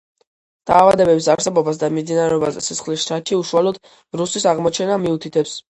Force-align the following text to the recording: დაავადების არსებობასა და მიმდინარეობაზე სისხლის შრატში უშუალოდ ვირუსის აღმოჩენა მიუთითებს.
დაავადების 0.69 1.27
არსებობასა 1.33 1.81
და 1.83 1.91
მიმდინარეობაზე 1.99 2.65
სისხლის 2.71 3.07
შრატში 3.07 3.41
უშუალოდ 3.45 3.83
ვირუსის 3.95 4.53
აღმოჩენა 4.55 5.03
მიუთითებს. 5.07 5.61